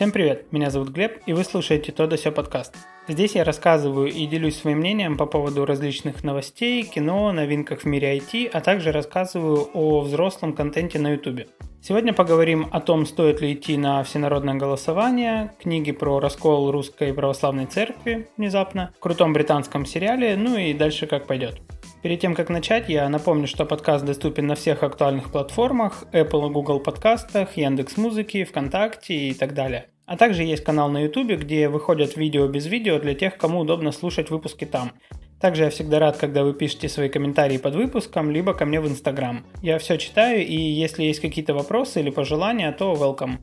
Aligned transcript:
Всем 0.00 0.12
привет, 0.12 0.50
меня 0.50 0.70
зовут 0.70 0.88
Глеб, 0.88 1.18
и 1.26 1.34
вы 1.34 1.44
слушаете 1.44 1.92
«То 1.92 2.06
да 2.06 2.16
сё» 2.16 2.32
подкаст. 2.32 2.74
Здесь 3.06 3.34
я 3.34 3.44
рассказываю 3.44 4.08
и 4.08 4.24
делюсь 4.24 4.56
своим 4.56 4.78
мнением 4.78 5.18
по 5.18 5.26
поводу 5.26 5.66
различных 5.66 6.24
новостей, 6.24 6.84
кино, 6.84 7.30
новинках 7.32 7.80
в 7.80 7.84
мире 7.84 8.16
IT, 8.16 8.48
а 8.50 8.62
также 8.62 8.92
рассказываю 8.92 9.68
о 9.74 10.00
взрослом 10.00 10.54
контенте 10.54 10.98
на 10.98 11.12
YouTube. 11.12 11.50
Сегодня 11.82 12.14
поговорим 12.14 12.68
о 12.72 12.80
том, 12.80 13.04
стоит 13.04 13.42
ли 13.42 13.52
идти 13.52 13.76
на 13.76 14.02
всенародное 14.02 14.54
голосование, 14.54 15.52
книги 15.60 15.92
про 15.92 16.18
раскол 16.18 16.70
русской 16.70 17.12
православной 17.12 17.66
церкви 17.66 18.26
внезапно, 18.38 18.94
крутом 19.00 19.34
британском 19.34 19.84
сериале, 19.84 20.34
ну 20.34 20.56
и 20.56 20.72
дальше 20.72 21.08
как 21.08 21.26
пойдет. 21.26 21.60
Перед 22.02 22.18
тем, 22.18 22.34
как 22.34 22.48
начать, 22.48 22.88
я 22.88 23.06
напомню, 23.10 23.46
что 23.46 23.66
подкаст 23.66 24.06
доступен 24.06 24.46
на 24.46 24.54
всех 24.54 24.82
актуальных 24.82 25.30
платформах 25.30 26.04
Apple 26.12 26.48
и 26.48 26.52
Google 26.52 26.80
подкастах, 26.80 27.58
Яндекс 27.58 27.98
Музыки, 27.98 28.44
ВКонтакте 28.44 29.14
и 29.14 29.34
так 29.34 29.52
далее. 29.52 29.88
А 30.06 30.16
также 30.16 30.42
есть 30.42 30.64
канал 30.64 30.88
на 30.88 31.02
YouTube, 31.02 31.32
где 31.32 31.68
выходят 31.68 32.16
видео 32.16 32.48
без 32.48 32.66
видео 32.66 32.98
для 32.98 33.14
тех, 33.14 33.36
кому 33.36 33.60
удобно 33.60 33.92
слушать 33.92 34.30
выпуски 34.30 34.64
там. 34.64 34.92
Также 35.40 35.64
я 35.64 35.70
всегда 35.70 35.98
рад, 35.98 36.16
когда 36.16 36.42
вы 36.42 36.54
пишете 36.54 36.88
свои 36.88 37.10
комментарии 37.10 37.58
под 37.58 37.74
выпуском, 37.74 38.30
либо 38.30 38.54
ко 38.54 38.64
мне 38.64 38.80
в 38.80 38.86
Instagram. 38.86 39.44
Я 39.60 39.78
все 39.78 39.98
читаю, 39.98 40.46
и 40.46 40.56
если 40.56 41.04
есть 41.04 41.20
какие-то 41.20 41.52
вопросы 41.52 42.00
или 42.00 42.08
пожелания, 42.08 42.72
то 42.72 42.94
welcome. 42.94 43.38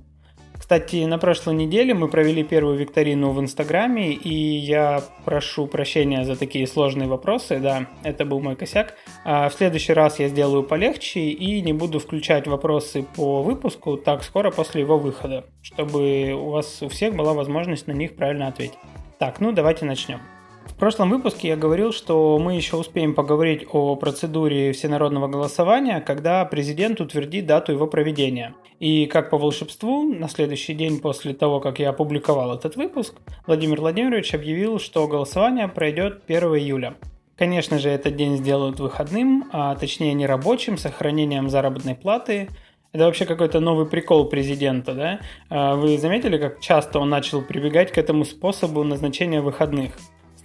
Кстати, 0.60 1.06
на 1.06 1.18
прошлой 1.18 1.56
неделе 1.56 1.94
мы 1.94 2.08
провели 2.08 2.44
первую 2.44 2.78
викторину 2.78 3.32
в 3.32 3.40
Инстаграме, 3.40 4.12
и 4.12 4.34
я 4.34 5.04
прошу 5.24 5.68
прощения 5.68 6.26
за 6.26 6.36
такие 6.36 6.68
сложные 6.68 7.08
вопросы, 7.08 7.60
да, 7.60 7.88
это 8.04 8.26
был 8.26 8.40
мой 8.40 8.56
косяк. 8.56 8.96
А 9.24 9.50
в 9.50 9.54
следующий 9.54 9.94
раз 9.94 10.20
я 10.20 10.28
сделаю 10.28 10.64
полегче 10.64 11.22
и 11.22 11.62
не 11.62 11.73
буду 11.73 12.00
включать 12.00 12.48
вопросы 12.48 13.06
по 13.16 13.42
выпуску 13.44 13.98
так 13.98 14.23
скоро 14.23 14.52
после 14.52 14.81
его 14.81 14.98
выхода, 14.98 15.46
чтобы 15.62 16.34
у 16.34 16.50
вас 16.50 16.81
у 16.81 16.90
всех 16.90 17.16
была 17.16 17.34
возможность 17.34 17.88
на 17.88 17.94
них 17.94 18.16
правильно 18.16 18.48
ответить. 18.48 18.78
Так, 19.20 19.40
ну 19.40 19.52
давайте 19.52 19.86
начнем. 19.86 20.20
В 20.68 20.80
прошлом 20.80 21.10
выпуске 21.10 21.48
я 21.48 21.56
говорил, 21.56 21.92
что 21.92 22.38
мы 22.38 22.56
еще 22.56 22.76
успеем 22.76 23.16
поговорить 23.16 23.66
о 23.72 23.96
процедуре 23.96 24.74
всенародного 24.74 25.28
голосования, 25.28 26.02
когда 26.02 26.46
президент 26.46 27.02
утвердит 27.02 27.48
дату 27.48 27.72
его 27.72 27.88
проведения. 27.88 28.54
И 28.80 29.08
как 29.08 29.32
по 29.32 29.38
волшебству, 29.40 30.04
на 30.04 30.30
следующий 30.30 30.76
день 30.76 31.00
после 31.00 31.34
того, 31.34 31.59
как 31.59 31.80
я 31.80 31.90
опубликовал 31.90 32.54
этот 32.54 32.76
выпуск, 32.76 33.16
Владимир 33.48 33.82
Владимирович 33.82 34.36
объявил, 34.36 34.80
что 34.80 35.08
голосование 35.08 35.68
пройдет 35.68 36.22
1 36.28 36.44
июля. 36.56 36.96
Конечно 37.38 37.80
же, 37.80 37.90
этот 37.90 38.16
день 38.16 38.38
сделают 38.38 38.80
выходным, 38.80 39.46
а 39.52 39.76
точнее 39.76 40.14
не 40.14 40.26
рабочим, 40.28 40.78
с 40.78 40.81
сохранением 40.81 41.50
заработной 41.50 41.96
платы. 41.96 42.50
Это 42.94 43.06
вообще 43.06 43.26
какой-то 43.26 43.59
новый 43.59 43.86
прикол 43.86 44.30
президента, 44.30 44.94
да? 44.94 45.20
А 45.50 45.76
вы 45.76 45.98
заметили, 45.98 46.38
как 46.38 46.59
часто 46.62 47.00
он 47.00 47.09
начал 47.09 47.42
прибегать 47.42 47.92
к 47.92 47.98
этому 47.98 48.26
способу 48.26 48.84
назначения 48.84 49.42
выходных? 49.42 49.98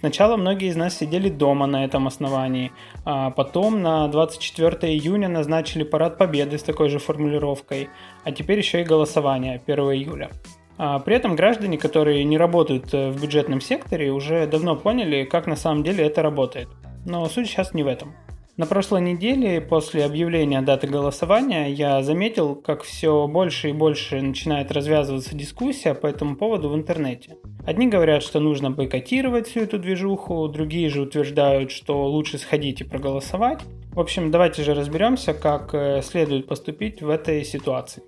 Сначала 0.03 0.35
многие 0.35 0.67
из 0.67 0.75
нас 0.75 0.97
сидели 0.97 1.29
дома 1.29 1.65
на 1.65 1.85
этом 1.85 2.07
основании, 2.07 2.73
а 3.05 3.29
потом 3.29 3.81
на 3.81 4.05
24 4.09 4.93
июня 4.93 5.29
назначили 5.29 5.83
парад 5.83 6.17
победы 6.17 6.57
с 6.57 6.63
такой 6.63 6.89
же 6.89 6.99
формулировкой, 6.99 7.87
а 8.25 8.33
теперь 8.33 8.57
еще 8.57 8.81
и 8.81 8.83
голосование 8.83 9.61
1 9.65 9.79
июля. 9.93 10.29
А 10.77 10.99
при 10.99 11.15
этом 11.15 11.37
граждане, 11.37 11.77
которые 11.77 12.25
не 12.25 12.37
работают 12.37 12.93
э, 12.93 13.11
в 13.11 13.21
бюджетном 13.21 13.61
секторе, 13.61 14.11
уже 14.11 14.45
давно 14.45 14.75
поняли, 14.75 15.23
как 15.23 15.47
на 15.47 15.55
самом 15.55 15.83
деле 15.83 16.05
это 16.05 16.21
работает. 16.21 16.67
Но 17.05 17.25
суть 17.29 17.47
сейчас 17.47 17.73
не 17.73 17.83
в 17.83 17.87
этом. 17.87 18.13
На 18.55 18.67
прошлой 18.67 19.01
неделе, 19.01 19.59
после 19.61 20.05
объявления 20.05 20.61
даты 20.61 20.85
голосования, 20.85 21.71
я 21.71 22.03
заметил, 22.03 22.53
как 22.53 22.83
все 22.83 23.27
больше 23.27 23.71
и 23.71 23.73
больше 23.73 24.21
начинает 24.21 24.71
развязываться 24.71 25.35
дискуссия 25.35 25.95
по 25.95 26.05
этому 26.05 26.35
поводу 26.35 26.69
в 26.69 26.75
интернете. 26.75 27.37
Одни 27.65 27.87
говорят, 27.87 28.21
что 28.21 28.39
нужно 28.39 28.69
бойкотировать 28.69 29.47
всю 29.47 29.61
эту 29.61 29.79
движуху, 29.79 30.47
другие 30.49 30.89
же 30.89 31.01
утверждают, 31.01 31.71
что 31.71 32.05
лучше 32.05 32.37
сходить 32.37 32.81
и 32.81 32.83
проголосовать. 32.83 33.61
В 33.91 33.99
общем, 33.99 34.29
давайте 34.29 34.61
же 34.61 34.75
разберемся, 34.75 35.33
как 35.33 35.73
э, 35.73 36.03
следует 36.03 36.45
поступить 36.45 37.01
в 37.01 37.09
этой 37.09 37.43
ситуации. 37.43 38.03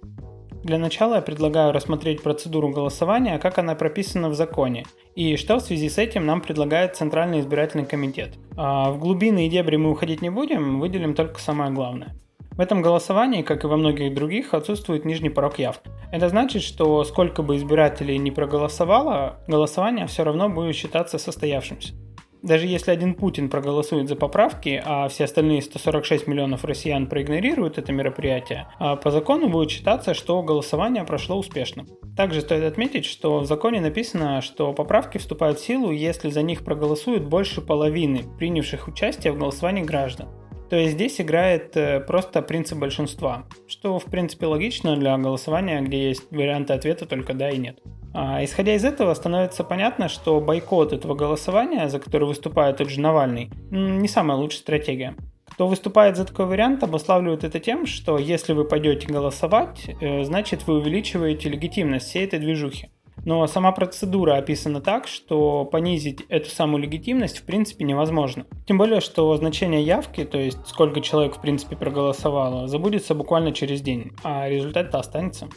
Для 0.66 0.80
начала 0.80 1.18
я 1.18 1.22
предлагаю 1.22 1.72
рассмотреть 1.72 2.24
процедуру 2.24 2.70
голосования, 2.70 3.38
как 3.38 3.60
она 3.60 3.76
прописана 3.76 4.30
в 4.30 4.34
законе, 4.34 4.84
и 5.14 5.38
что 5.38 5.58
в 5.58 5.62
связи 5.62 5.90
с 5.90 6.00
этим 6.00 6.26
нам 6.26 6.42
предлагает 6.42 6.96
Центральный 6.96 7.42
избирательный 7.42 7.86
комитет. 7.86 8.34
А 8.58 8.90
в 8.90 8.98
глубины 8.98 9.46
и 9.46 9.50
дебри 9.52 9.76
мы 9.76 9.92
уходить 9.92 10.24
не 10.24 10.32
будем, 10.32 10.80
выделим 10.80 11.14
только 11.14 11.40
самое 11.40 11.70
главное. 11.70 12.16
В 12.54 12.60
этом 12.60 12.82
голосовании, 12.82 13.44
как 13.44 13.64
и 13.64 13.68
во 13.68 13.78
многих 13.78 14.16
других, 14.16 14.56
отсутствует 14.56 15.06
нижний 15.06 15.30
порог 15.30 15.60
явки. 15.60 15.92
Это 16.12 16.30
значит, 16.30 16.64
что 16.64 17.04
сколько 17.04 17.44
бы 17.44 17.58
избирателей 17.58 18.18
не 18.18 18.32
проголосовало, 18.32 19.42
голосование 19.48 20.08
все 20.08 20.24
равно 20.24 20.50
будет 20.50 20.76
считаться 20.76 21.20
состоявшимся. 21.20 21.94
Даже 22.42 22.68
если 22.68 22.92
один 22.92 23.16
Путин 23.16 23.50
проголосует 23.50 24.08
за 24.08 24.16
поправки, 24.16 24.82
а 24.86 25.08
все 25.08 25.24
остальные 25.24 25.62
146 25.62 26.28
миллионов 26.28 26.64
россиян 26.64 27.08
проигнорируют 27.08 27.78
это 27.78 27.92
мероприятие, 27.92 28.68
а 28.78 28.96
по 28.96 29.12
закону 29.12 29.50
будет 29.50 29.72
считаться, 29.72 30.14
что 30.14 30.42
голосование 30.44 31.04
прошло 31.04 31.38
успешно. 31.38 31.86
Также 32.16 32.42
стоит 32.42 32.64
отметить, 32.64 33.06
что 33.06 33.40
в 33.40 33.46
законе 33.46 33.82
написано, 33.82 34.42
что 34.42 34.74
поправки 34.74 35.18
вступают 35.18 35.60
в 35.60 35.66
силу, 35.66 35.92
если 35.92 36.30
за 36.30 36.42
них 36.44 36.64
проголосуют 36.64 37.26
больше 37.26 37.62
половины 37.62 38.24
принявших 38.38 38.88
участие 38.88 39.34
в 39.34 39.38
голосовании 39.38 39.84
граждан. 39.84 40.30
То 40.70 40.76
есть 40.78 40.94
здесь 40.94 41.22
играет 41.22 41.78
э, 41.78 42.00
просто 42.00 42.42
принцип 42.42 42.80
большинства, 42.80 43.46
что 43.68 44.00
в 44.00 44.06
принципе 44.06 44.48
логично 44.48 44.96
для 44.96 45.18
голосования, 45.18 45.82
где 45.82 46.10
есть 46.10 46.32
варианты 46.32 46.74
ответа 46.74 47.06
только 47.06 47.34
да 47.34 47.52
и 47.52 47.58
нет. 47.58 47.80
А, 48.18 48.42
исходя 48.46 48.74
из 48.76 48.86
этого, 48.86 49.14
становится 49.14 49.66
понятно, 49.66 50.08
что 50.08 50.40
бойкот 50.40 50.94
этого 50.94 51.16
голосования, 51.16 51.90
за 51.90 52.00
который 52.00 52.26
выступает 52.26 52.78
тот 52.78 52.90
же 52.90 53.02
Навальный, 53.02 53.52
не 53.70 54.08
самая 54.08 54.38
лучшая 54.38 54.62
стратегия. 54.62 55.16
Кто 55.50 55.68
выступает 55.68 56.16
за 56.16 56.24
такой 56.24 56.46
вариант, 56.46 56.82
обуславливает 56.82 57.44
это 57.44 57.60
тем, 57.60 57.86
что 57.86 58.18
если 58.18 58.54
вы 58.54 58.64
пойдете 58.64 59.08
голосовать, 59.08 59.90
э, 60.00 60.24
значит 60.24 60.66
вы 60.66 60.78
увеличиваете 60.78 61.50
легитимность 61.50 62.08
всей 62.08 62.24
этой 62.24 62.40
движухи. 62.40 62.90
Но 63.26 63.46
сама 63.48 63.74
процедура 63.74 64.36
описана 64.38 64.80
так, 64.80 65.08
что 65.08 65.66
понизить 65.66 66.22
эту 66.30 66.50
самую 66.50 66.84
легитимность 66.84 67.40
в 67.40 67.44
принципе 67.44 67.84
невозможно. 67.84 68.46
Тем 68.66 68.78
более, 68.78 69.02
что 69.02 69.36
значение 69.36 69.84
явки, 69.84 70.24
то 70.24 70.38
есть 70.38 70.66
сколько 70.68 71.02
человек 71.02 71.36
в 71.36 71.42
принципе 71.42 71.76
проголосовало, 71.76 72.68
забудется 72.68 73.14
буквально 73.14 73.52
через 73.52 73.82
день, 73.82 74.12
а 74.24 74.48
результат-то 74.48 75.00
останется. 75.00 75.50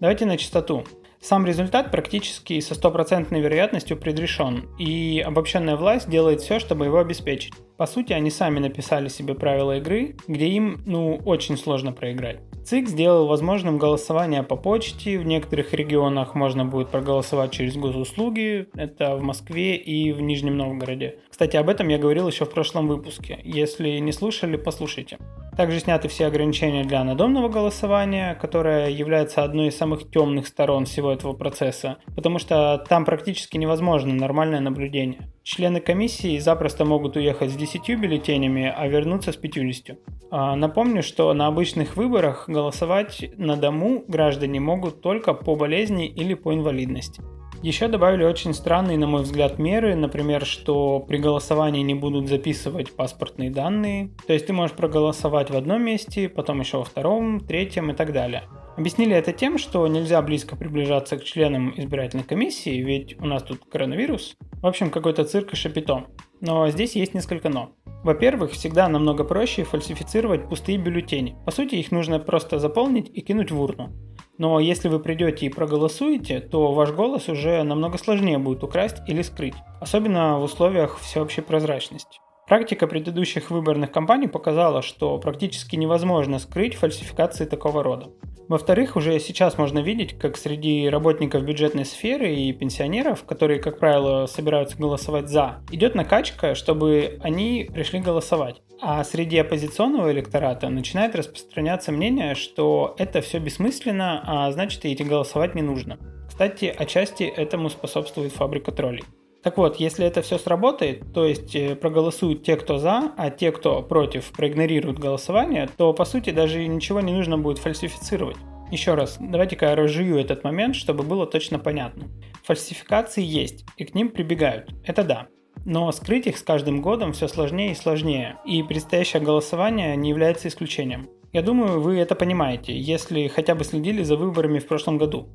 Давайте 0.00 0.24
на 0.24 0.38
чистоту. 0.38 0.84
Сам 1.28 1.44
результат 1.44 1.90
практически 1.90 2.60
со 2.60 2.76
стопроцентной 2.76 3.40
вероятностью 3.40 3.96
предрешен, 3.96 4.68
и 4.78 5.18
обобщенная 5.26 5.74
власть 5.74 6.08
делает 6.08 6.40
все, 6.40 6.60
чтобы 6.60 6.84
его 6.84 6.98
обеспечить. 6.98 7.52
По 7.76 7.86
сути, 7.86 8.12
они 8.12 8.30
сами 8.30 8.60
написали 8.60 9.08
себе 9.08 9.34
правила 9.34 9.76
игры, 9.78 10.14
где 10.28 10.46
им, 10.46 10.80
ну, 10.86 11.20
очень 11.24 11.56
сложно 11.56 11.90
проиграть. 11.90 12.42
ЦИК 12.64 12.88
сделал 12.88 13.26
возможным 13.26 13.76
голосование 13.76 14.44
по 14.44 14.54
почте, 14.54 15.18
в 15.18 15.26
некоторых 15.26 15.74
регионах 15.74 16.36
можно 16.36 16.64
будет 16.64 16.90
проголосовать 16.90 17.50
через 17.50 17.74
госуслуги, 17.74 18.68
это 18.76 19.16
в 19.16 19.22
Москве 19.22 19.74
и 19.74 20.12
в 20.12 20.20
Нижнем 20.20 20.56
Новгороде. 20.56 21.18
Кстати, 21.36 21.58
об 21.58 21.68
этом 21.68 21.88
я 21.88 21.98
говорил 21.98 22.28
еще 22.28 22.46
в 22.46 22.50
прошлом 22.50 22.88
выпуске, 22.88 23.38
если 23.44 23.98
не 23.98 24.12
слушали, 24.12 24.56
послушайте. 24.56 25.18
Также 25.54 25.80
сняты 25.80 26.08
все 26.08 26.24
ограничения 26.24 26.82
для 26.82 27.04
надомного 27.04 27.50
голосования, 27.50 28.38
которое 28.40 28.88
является 28.88 29.44
одной 29.44 29.66
из 29.66 29.76
самых 29.76 30.10
темных 30.10 30.46
сторон 30.46 30.86
всего 30.86 31.12
этого 31.12 31.34
процесса, 31.34 31.98
потому 32.14 32.38
что 32.38 32.82
там 32.88 33.04
практически 33.04 33.58
невозможно 33.58 34.14
нормальное 34.14 34.60
наблюдение. 34.60 35.30
Члены 35.42 35.80
комиссии 35.80 36.38
запросто 36.38 36.86
могут 36.86 37.18
уехать 37.18 37.50
с 37.50 37.54
10 37.54 37.86
бюллетенями, 38.00 38.72
а 38.74 38.88
вернуться 38.88 39.30
с 39.30 39.36
50. 39.36 39.98
А, 40.30 40.56
напомню, 40.56 41.02
что 41.02 41.34
на 41.34 41.48
обычных 41.48 41.98
выборах 41.98 42.48
голосовать 42.48 43.30
на 43.36 43.58
дому 43.58 44.04
граждане 44.08 44.58
могут 44.60 45.02
только 45.02 45.34
по 45.34 45.54
болезни 45.54 46.06
или 46.08 46.32
по 46.32 46.54
инвалидности. 46.54 47.20
Еще 47.62 47.88
добавили 47.88 48.24
очень 48.24 48.54
странные, 48.54 48.98
на 48.98 49.06
мой 49.06 49.22
взгляд, 49.22 49.58
меры, 49.58 49.96
например, 49.96 50.44
что 50.44 51.00
при 51.00 51.18
голосовании 51.18 51.82
не 51.82 51.94
будут 51.94 52.28
записывать 52.28 52.94
паспортные 52.94 53.50
данные. 53.50 54.10
То 54.26 54.32
есть 54.32 54.46
ты 54.46 54.52
можешь 54.52 54.76
проголосовать 54.76 55.50
в 55.50 55.56
одном 55.56 55.82
месте, 55.82 56.28
потом 56.28 56.60
еще 56.60 56.78
во 56.78 56.84
втором, 56.84 57.40
третьем 57.40 57.90
и 57.90 57.94
так 57.94 58.12
далее. 58.12 58.44
Объяснили 58.76 59.16
это 59.16 59.32
тем, 59.32 59.56
что 59.56 59.86
нельзя 59.88 60.20
близко 60.20 60.54
приближаться 60.54 61.16
к 61.16 61.24
членам 61.24 61.72
избирательной 61.76 62.24
комиссии, 62.24 62.82
ведь 62.82 63.18
у 63.18 63.24
нас 63.24 63.42
тут 63.42 63.60
коронавирус. 63.70 64.36
В 64.60 64.66
общем, 64.66 64.90
какой-то 64.90 65.24
цирк 65.24 65.54
и 65.54 65.56
шапито. 65.56 66.04
Но 66.42 66.68
здесь 66.68 66.94
есть 66.94 67.14
несколько 67.14 67.48
«но». 67.48 67.70
Во-первых, 68.04 68.52
всегда 68.52 68.88
намного 68.88 69.24
проще 69.24 69.64
фальсифицировать 69.64 70.48
пустые 70.48 70.76
бюллетени. 70.76 71.36
По 71.46 71.50
сути, 71.50 71.76
их 71.76 71.90
нужно 71.90 72.18
просто 72.18 72.58
заполнить 72.58 73.10
и 73.12 73.22
кинуть 73.22 73.50
в 73.50 73.60
урну. 73.60 73.92
Но 74.38 74.60
если 74.60 74.88
вы 74.88 75.00
придете 75.00 75.46
и 75.46 75.50
проголосуете, 75.50 76.40
то 76.40 76.72
ваш 76.72 76.92
голос 76.92 77.28
уже 77.28 77.62
намного 77.62 77.98
сложнее 77.98 78.38
будет 78.38 78.62
украсть 78.62 78.96
или 79.06 79.22
скрыть, 79.22 79.54
особенно 79.80 80.38
в 80.38 80.44
условиях 80.44 80.98
всеобщей 80.98 81.40
прозрачности. 81.40 82.20
Практика 82.46 82.86
предыдущих 82.86 83.50
выборных 83.50 83.90
кампаний 83.90 84.28
показала, 84.28 84.80
что 84.80 85.18
практически 85.18 85.74
невозможно 85.74 86.38
скрыть 86.38 86.76
фальсификации 86.76 87.44
такого 87.44 87.82
рода. 87.82 88.10
Во-вторых, 88.46 88.94
уже 88.94 89.18
сейчас 89.18 89.58
можно 89.58 89.80
видеть, 89.80 90.16
как 90.16 90.36
среди 90.36 90.88
работников 90.88 91.42
бюджетной 91.42 91.84
сферы 91.84 92.32
и 92.32 92.52
пенсионеров, 92.52 93.24
которые, 93.24 93.58
как 93.58 93.80
правило, 93.80 94.26
собираются 94.26 94.76
голосовать 94.76 95.28
«за», 95.28 95.64
идет 95.72 95.96
накачка, 95.96 96.54
чтобы 96.54 97.18
они 97.20 97.68
пришли 97.74 97.98
голосовать. 97.98 98.62
А 98.80 99.02
среди 99.02 99.38
оппозиционного 99.38 100.12
электората 100.12 100.68
начинает 100.68 101.16
распространяться 101.16 101.90
мнение, 101.90 102.36
что 102.36 102.94
это 102.98 103.22
все 103.22 103.40
бессмысленно, 103.40 104.22
а 104.24 104.52
значит 104.52 104.84
и 104.84 104.94
идти 104.94 105.02
голосовать 105.02 105.56
не 105.56 105.62
нужно. 105.62 105.98
Кстати, 106.28 106.66
отчасти 106.66 107.24
этому 107.24 107.68
способствует 107.70 108.32
фабрика 108.32 108.70
троллей. 108.70 109.02
Так 109.46 109.58
вот, 109.58 109.76
если 109.76 110.04
это 110.04 110.22
все 110.22 110.38
сработает, 110.38 111.12
то 111.14 111.24
есть 111.24 111.54
э, 111.54 111.76
проголосуют 111.76 112.42
те, 112.42 112.56
кто 112.56 112.78
за, 112.78 113.12
а 113.16 113.30
те, 113.30 113.52
кто 113.52 113.80
против, 113.80 114.32
проигнорируют 114.32 114.98
голосование, 114.98 115.68
то 115.76 115.92
по 115.92 116.04
сути 116.04 116.30
даже 116.30 116.66
ничего 116.66 117.00
не 117.00 117.12
нужно 117.12 117.38
будет 117.38 117.58
фальсифицировать. 117.58 118.36
Еще 118.72 118.94
раз, 118.94 119.18
давайте-ка 119.20 119.66
я 119.66 119.76
разжую 119.76 120.18
этот 120.18 120.42
момент, 120.42 120.74
чтобы 120.74 121.04
было 121.04 121.28
точно 121.28 121.60
понятно. 121.60 122.08
Фальсификации 122.42 123.22
есть, 123.22 123.64
и 123.76 123.84
к 123.84 123.94
ним 123.94 124.08
прибегают. 124.08 124.68
Это 124.84 125.04
да. 125.04 125.28
Но 125.64 125.92
скрыть 125.92 126.26
их 126.26 126.38
с 126.38 126.42
каждым 126.42 126.82
годом 126.82 127.12
все 127.12 127.28
сложнее 127.28 127.70
и 127.70 127.76
сложнее, 127.76 128.38
и 128.44 128.64
предстоящее 128.64 129.22
голосование 129.22 129.94
не 129.94 130.08
является 130.08 130.48
исключением. 130.48 131.08
Я 131.32 131.42
думаю, 131.42 131.80
вы 131.80 131.98
это 131.98 132.16
понимаете, 132.16 132.76
если 132.76 133.28
хотя 133.28 133.54
бы 133.54 133.62
следили 133.62 134.02
за 134.02 134.16
выборами 134.16 134.58
в 134.58 134.66
прошлом 134.66 134.98
году. 134.98 135.28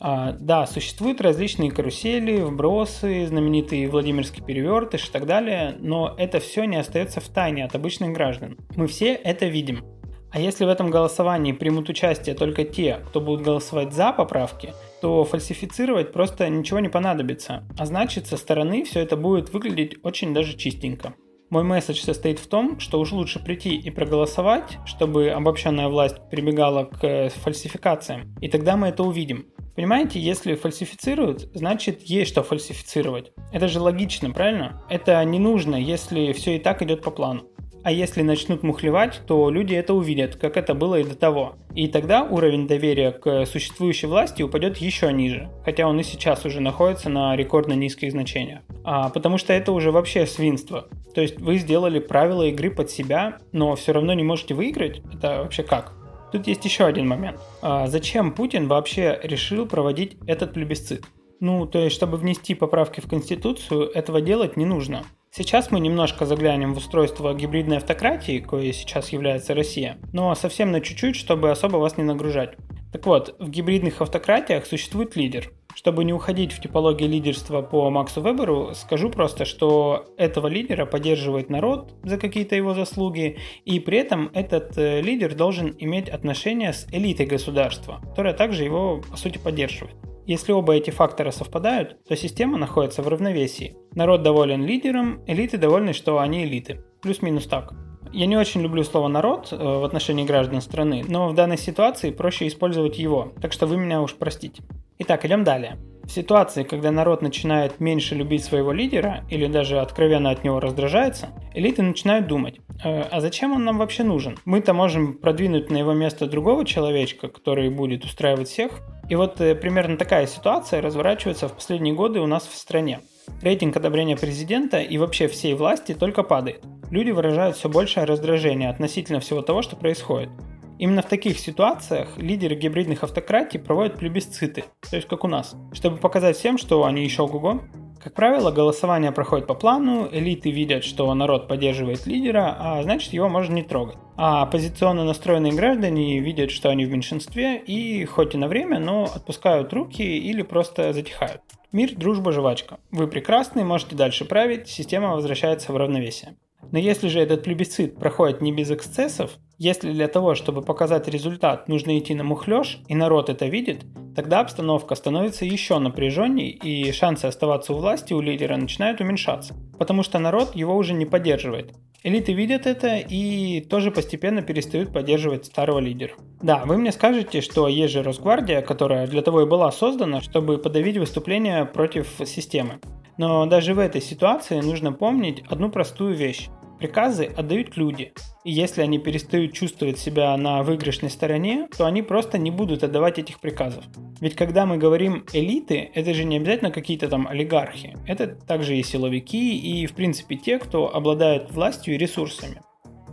А, 0.00 0.32
да, 0.32 0.66
существуют 0.66 1.20
различные 1.20 1.72
карусели, 1.72 2.40
вбросы, 2.40 3.26
знаменитые 3.26 3.88
Владимирский 3.88 4.44
перевертыш 4.44 5.08
и 5.08 5.12
так 5.12 5.26
далее, 5.26 5.76
но 5.80 6.14
это 6.16 6.38
все 6.38 6.64
не 6.64 6.76
остается 6.76 7.20
в 7.20 7.28
тайне 7.28 7.64
от 7.64 7.74
обычных 7.74 8.12
граждан. 8.12 8.56
Мы 8.76 8.86
все 8.86 9.14
это 9.14 9.46
видим. 9.46 9.84
А 10.30 10.38
если 10.38 10.66
в 10.66 10.68
этом 10.68 10.90
голосовании 10.90 11.52
примут 11.52 11.88
участие 11.88 12.34
только 12.34 12.64
те, 12.64 13.00
кто 13.08 13.20
будут 13.20 13.42
голосовать 13.42 13.94
за 13.94 14.12
поправки, 14.12 14.74
то 15.00 15.24
фальсифицировать 15.24 16.12
просто 16.12 16.48
ничего 16.48 16.80
не 16.80 16.90
понадобится, 16.90 17.64
а 17.78 17.86
значит 17.86 18.26
со 18.26 18.36
стороны 18.36 18.84
все 18.84 19.00
это 19.00 19.16
будет 19.16 19.52
выглядеть 19.52 19.96
очень 20.02 20.34
даже 20.34 20.56
чистенько. 20.56 21.14
Мой 21.50 21.62
месседж 21.62 22.02
состоит 22.02 22.38
в 22.38 22.46
том, 22.46 22.78
что 22.78 23.00
уж 23.00 23.12
лучше 23.12 23.42
прийти 23.42 23.74
и 23.74 23.88
проголосовать, 23.88 24.76
чтобы 24.84 25.30
обобщенная 25.30 25.88
власть 25.88 26.16
прибегала 26.30 26.84
к 26.84 27.30
фальсификациям, 27.30 28.34
и 28.42 28.48
тогда 28.48 28.76
мы 28.76 28.88
это 28.88 29.02
увидим. 29.02 29.46
Понимаете, 29.78 30.18
если 30.18 30.56
фальсифицируют, 30.56 31.50
значит 31.54 32.02
есть 32.02 32.32
что 32.32 32.42
фальсифицировать. 32.42 33.30
Это 33.52 33.68
же 33.68 33.78
логично, 33.78 34.32
правильно? 34.32 34.82
Это 34.90 35.24
не 35.24 35.38
нужно, 35.38 35.76
если 35.76 36.32
все 36.32 36.56
и 36.56 36.58
так 36.58 36.82
идет 36.82 37.00
по 37.00 37.12
плану. 37.12 37.44
А 37.84 37.92
если 37.92 38.22
начнут 38.22 38.64
мухлевать, 38.64 39.20
то 39.28 39.48
люди 39.50 39.74
это 39.74 39.94
увидят, 39.94 40.34
как 40.34 40.56
это 40.56 40.74
было 40.74 40.98
и 40.98 41.04
до 41.04 41.14
того. 41.14 41.54
И 41.76 41.86
тогда 41.86 42.24
уровень 42.24 42.66
доверия 42.66 43.12
к 43.12 43.46
существующей 43.46 44.08
власти 44.08 44.42
упадет 44.42 44.78
еще 44.78 45.12
ниже, 45.12 45.48
хотя 45.64 45.86
он 45.86 46.00
и 46.00 46.02
сейчас 46.02 46.44
уже 46.44 46.60
находится 46.60 47.08
на 47.08 47.36
рекордно 47.36 47.74
низких 47.74 48.10
значениях. 48.10 48.62
А, 48.82 49.10
потому 49.10 49.38
что 49.38 49.52
это 49.52 49.70
уже 49.70 49.92
вообще 49.92 50.26
свинство. 50.26 50.88
То 51.14 51.20
есть 51.20 51.40
вы 51.40 51.56
сделали 51.56 52.00
правила 52.00 52.42
игры 52.42 52.72
под 52.72 52.90
себя, 52.90 53.38
но 53.52 53.76
все 53.76 53.92
равно 53.92 54.12
не 54.14 54.24
можете 54.24 54.54
выиграть? 54.54 55.02
Это 55.14 55.42
вообще 55.44 55.62
как? 55.62 55.97
Тут 56.32 56.46
есть 56.46 56.64
еще 56.64 56.84
один 56.84 57.08
момент. 57.08 57.40
А 57.62 57.86
зачем 57.86 58.32
Путин 58.32 58.68
вообще 58.68 59.18
решил 59.22 59.66
проводить 59.66 60.16
этот 60.26 60.52
плебисцит? 60.52 61.04
Ну, 61.40 61.66
то 61.66 61.78
есть, 61.78 61.94
чтобы 61.94 62.16
внести 62.16 62.54
поправки 62.54 63.00
в 63.00 63.08
Конституцию, 63.08 63.90
этого 63.90 64.20
делать 64.20 64.56
не 64.56 64.64
нужно. 64.64 65.04
Сейчас 65.30 65.70
мы 65.70 65.78
немножко 65.78 66.26
заглянем 66.26 66.74
в 66.74 66.78
устройство 66.78 67.34
гибридной 67.34 67.76
автократии, 67.76 68.40
кое 68.40 68.72
сейчас 68.72 69.10
является 69.10 69.54
Россия, 69.54 69.98
но 70.12 70.34
совсем 70.34 70.72
на 70.72 70.80
чуть-чуть, 70.80 71.16
чтобы 71.16 71.50
особо 71.50 71.76
вас 71.76 71.96
не 71.96 72.02
нагружать. 72.02 72.56
Так 72.92 73.06
вот, 73.06 73.36
в 73.38 73.50
гибридных 73.50 74.00
автократиях 74.00 74.66
существует 74.66 75.14
лидер. 75.14 75.52
Чтобы 75.78 76.02
не 76.02 76.12
уходить 76.12 76.50
в 76.50 76.60
типологию 76.60 77.08
лидерства 77.08 77.62
по 77.62 77.88
Максу 77.88 78.20
Веберу, 78.20 78.70
скажу 78.74 79.10
просто, 79.10 79.44
что 79.44 80.06
этого 80.16 80.48
лидера 80.48 80.86
поддерживает 80.86 81.50
народ 81.50 81.94
за 82.02 82.18
какие-то 82.18 82.56
его 82.56 82.74
заслуги, 82.74 83.38
и 83.64 83.78
при 83.78 83.98
этом 83.98 84.28
этот 84.34 84.76
э, 84.76 85.00
лидер 85.00 85.36
должен 85.36 85.72
иметь 85.78 86.08
отношения 86.08 86.72
с 86.72 86.88
элитой 86.90 87.26
государства, 87.26 88.00
которая 88.08 88.34
также 88.34 88.64
его, 88.64 89.02
по 89.08 89.16
сути, 89.16 89.38
поддерживает. 89.38 89.94
Если 90.26 90.50
оба 90.50 90.74
эти 90.74 90.90
фактора 90.90 91.30
совпадают, 91.30 91.96
то 92.08 92.16
система 92.16 92.58
находится 92.58 93.02
в 93.02 93.06
равновесии. 93.06 93.76
Народ 93.94 94.24
доволен 94.24 94.64
лидером, 94.64 95.22
элиты 95.28 95.58
довольны, 95.58 95.92
что 95.92 96.18
они 96.18 96.44
элиты. 96.44 96.82
Плюс-минус 97.02 97.46
так. 97.46 97.87
Я 98.12 98.26
не 98.26 98.36
очень 98.36 98.62
люблю 98.62 98.82
слово 98.84 99.08
«народ» 99.08 99.48
э, 99.52 99.56
в 99.56 99.84
отношении 99.84 100.24
граждан 100.24 100.60
страны, 100.60 101.04
но 101.06 101.28
в 101.28 101.34
данной 101.34 101.58
ситуации 101.58 102.10
проще 102.10 102.46
использовать 102.46 102.98
его, 102.98 103.32
так 103.40 103.52
что 103.52 103.66
вы 103.66 103.76
меня 103.76 104.00
уж 104.00 104.14
простите. 104.14 104.62
Итак, 104.98 105.24
идем 105.24 105.44
далее. 105.44 105.76
В 106.04 106.10
ситуации, 106.10 106.62
когда 106.62 106.90
народ 106.90 107.20
начинает 107.20 107.80
меньше 107.80 108.14
любить 108.14 108.42
своего 108.42 108.72
лидера 108.72 109.24
или 109.28 109.46
даже 109.46 109.78
откровенно 109.78 110.30
от 110.30 110.42
него 110.42 110.58
раздражается, 110.58 111.28
элиты 111.54 111.82
начинают 111.82 112.26
думать, 112.26 112.60
э, 112.82 113.02
а 113.02 113.20
зачем 113.20 113.52
он 113.52 113.64
нам 113.64 113.76
вообще 113.76 114.04
нужен? 114.04 114.38
Мы-то 114.46 114.72
можем 114.72 115.18
продвинуть 115.18 115.70
на 115.70 115.76
его 115.76 115.92
место 115.92 116.26
другого 116.26 116.64
человечка, 116.64 117.28
который 117.28 117.68
будет 117.68 118.04
устраивать 118.04 118.48
всех. 118.48 118.80
И 119.10 119.16
вот 119.16 119.40
э, 119.40 119.54
примерно 119.54 119.98
такая 119.98 120.26
ситуация 120.26 120.80
разворачивается 120.80 121.46
в 121.46 121.52
последние 121.52 121.94
годы 121.94 122.20
у 122.20 122.26
нас 122.26 122.46
в 122.46 122.56
стране. 122.56 123.00
Рейтинг 123.42 123.76
одобрения 123.76 124.16
президента 124.16 124.80
и 124.80 124.96
вообще 124.96 125.28
всей 125.28 125.52
власти 125.52 125.92
только 125.92 126.22
падает. 126.22 126.64
Люди 126.90 127.10
выражают 127.10 127.56
все 127.56 127.68
большее 127.68 128.04
раздражение 128.04 128.70
относительно 128.70 129.20
всего 129.20 129.42
того, 129.42 129.62
что 129.62 129.76
происходит. 129.76 130.30
Именно 130.78 131.02
в 131.02 131.06
таких 131.06 131.38
ситуациях 131.38 132.16
лидеры 132.16 132.54
гибридных 132.54 133.02
автократий 133.02 133.58
проводят 133.58 133.98
плебисциты, 133.98 134.64
то 134.88 134.96
есть 134.96 135.08
как 135.08 135.24
у 135.24 135.28
нас, 135.28 135.56
чтобы 135.72 135.96
показать 135.96 136.36
всем, 136.36 136.56
что 136.56 136.84
они 136.84 137.02
еще 137.02 137.22
ого 137.22 137.62
Как 138.02 138.14
правило, 138.14 138.52
голосование 138.52 139.10
проходит 139.10 139.48
по 139.48 139.54
плану, 139.54 140.08
элиты 140.10 140.52
видят, 140.52 140.84
что 140.84 141.12
народ 141.14 141.48
поддерживает 141.48 142.06
лидера, 142.06 142.56
а 142.58 142.82
значит 142.84 143.12
его 143.12 143.28
можно 143.28 143.54
не 143.54 143.64
трогать. 143.64 143.96
А 144.16 144.42
оппозиционно 144.42 145.04
настроенные 145.04 145.52
граждане 145.52 146.20
видят, 146.20 146.52
что 146.52 146.70
они 146.70 146.86
в 146.86 146.90
меньшинстве 146.90 147.58
и 147.58 148.04
хоть 148.04 148.34
и 148.34 148.38
на 148.38 148.46
время, 148.46 148.78
но 148.78 149.04
отпускают 149.12 149.72
руки 149.72 150.02
или 150.02 150.42
просто 150.42 150.92
затихают. 150.92 151.42
Мир, 151.72 151.94
дружба, 151.96 152.30
жвачка. 152.30 152.78
Вы 152.92 153.08
прекрасны, 153.08 153.64
можете 153.64 153.96
дальше 153.96 154.24
править, 154.24 154.68
система 154.68 155.14
возвращается 155.14 155.72
в 155.72 155.76
равновесие. 155.76 156.36
Но 156.70 156.78
если 156.78 157.08
же 157.08 157.20
этот 157.20 157.42
плебисцит 157.42 157.96
проходит 157.96 158.40
не 158.40 158.52
без 158.52 158.70
эксцессов, 158.70 159.32
если 159.58 159.92
для 159.92 160.06
того, 160.06 160.34
чтобы 160.34 160.62
показать 160.62 161.08
результат, 161.08 161.68
нужно 161.68 161.98
идти 161.98 162.14
на 162.14 162.24
мухлёж, 162.24 162.78
и 162.86 162.94
народ 162.94 163.28
это 163.28 163.46
видит, 163.46 163.84
тогда 164.14 164.40
обстановка 164.40 164.94
становится 164.94 165.44
еще 165.44 165.78
напряженней, 165.78 166.50
и 166.50 166.92
шансы 166.92 167.24
оставаться 167.26 167.72
у 167.72 167.78
власти 167.78 168.12
у 168.12 168.20
лидера 168.20 168.56
начинают 168.56 169.00
уменьшаться, 169.00 169.54
потому 169.78 170.02
что 170.02 170.18
народ 170.18 170.54
его 170.54 170.76
уже 170.76 170.94
не 170.94 171.06
поддерживает. 171.06 171.74
Элиты 172.04 172.32
видят 172.32 172.66
это 172.66 172.96
и 172.96 173.60
тоже 173.60 173.90
постепенно 173.90 174.40
перестают 174.40 174.92
поддерживать 174.92 175.46
старого 175.46 175.80
лидера. 175.80 176.12
Да, 176.40 176.62
вы 176.64 176.76
мне 176.76 176.92
скажете, 176.92 177.40
что 177.40 177.66
есть 177.66 177.92
же 177.92 178.04
Росгвардия, 178.04 178.62
которая 178.62 179.08
для 179.08 179.22
того 179.22 179.42
и 179.42 179.46
была 179.46 179.72
создана, 179.72 180.20
чтобы 180.20 180.58
подавить 180.58 180.96
выступления 180.96 181.64
против 181.64 182.20
системы. 182.24 182.78
Но 183.16 183.46
даже 183.46 183.74
в 183.74 183.80
этой 183.80 184.00
ситуации 184.00 184.60
нужно 184.60 184.92
помнить 184.92 185.42
одну 185.48 185.70
простую 185.70 186.14
вещь. 186.14 186.48
Приказы 186.78 187.24
отдают 187.24 187.76
люди, 187.76 188.12
и 188.44 188.52
если 188.52 188.82
они 188.82 188.98
перестают 188.98 189.52
чувствовать 189.52 189.98
себя 189.98 190.36
на 190.36 190.62
выигрышной 190.62 191.10
стороне, 191.10 191.68
то 191.76 191.86
они 191.86 192.02
просто 192.02 192.38
не 192.38 192.52
будут 192.52 192.84
отдавать 192.84 193.18
этих 193.18 193.40
приказов. 193.40 193.84
Ведь 194.20 194.36
когда 194.36 194.64
мы 194.64 194.78
говорим 194.78 195.24
элиты, 195.32 195.90
это 195.92 196.14
же 196.14 196.22
не 196.22 196.36
обязательно 196.36 196.70
какие-то 196.70 197.08
там 197.08 197.26
олигархи. 197.26 197.96
Это 198.06 198.28
также 198.28 198.76
и 198.76 198.84
силовики, 198.84 199.58
и 199.58 199.86
в 199.86 199.94
принципе 199.94 200.36
те, 200.36 200.60
кто 200.60 200.94
обладает 200.94 201.50
властью 201.50 201.94
и 201.94 201.98
ресурсами. 201.98 202.62